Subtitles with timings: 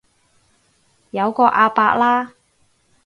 [1.11, 2.33] 有個阿伯啦